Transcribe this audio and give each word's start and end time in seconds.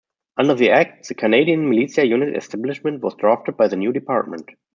Under 0.35 0.55
the 0.55 0.71
act, 0.71 1.07
the 1.09 1.13
Canadian 1.13 1.69
Militia 1.69 2.07
unit 2.07 2.35
establishment 2.35 3.03
was 3.03 3.13
drafted 3.13 3.55
by 3.55 3.67
the 3.67 3.75
new 3.75 3.93
department. 3.93 4.49